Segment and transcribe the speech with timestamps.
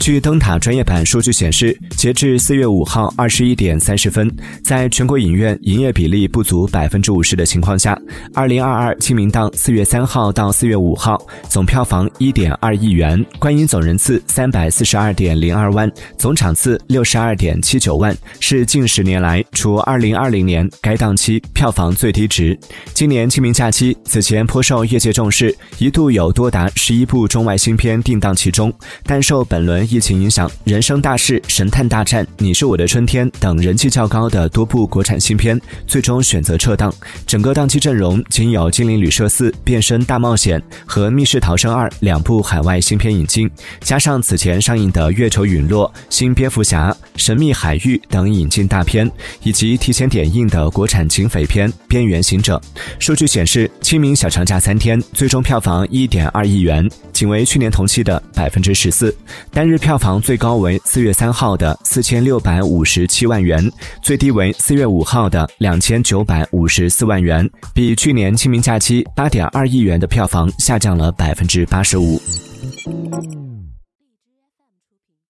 [0.00, 4.28] 据灯塔专业版数据显示，截至四月五号二十一点三十分，
[4.64, 7.96] 在全国影院营业比例不足百分之五十的情况下，
[8.34, 22.58] 二零二二清明档四月三号到四月五号总票房一点二亿元，观影总人次三百四十二点零二万，总场次六十二点七九万，是近十年来除二零二零年该档期票房最低值。
[22.92, 28.72] 今年清明假期此前颇受业界重视，一度有多达十一部中外新片定档其中，
[29.04, 29.71] 但受本轮。
[29.80, 36.92] 疫情影响，《人生大事》《神探大战》《你是我的春天》等人气较高的多部国产新片，最终选择撤档。
[37.26, 49.10] 整个档期阵容仅有《精灵旅社四》《变身大冒险》和《密室逃生二》两部海外新片引进，加上此前上映的《月球陨落》《新蝙蝠侠》《神秘海域》等引进大片，
[49.42, 52.60] 以及提前点映的国产警匪片《边缘行者》。
[52.98, 59.14] 数据显示，清明小长假三天，最终票房一点二亿元，仅为去年同期的百分之十四，
[59.62, 59.82] 单日。
[59.82, 63.68] 票房最高为四月三号的四千六百五十七万元，
[64.00, 72.20] 最低为四月五号的两千九百五十四万元，比去年清明假期八点二亿元的票房下降了百分之八十五。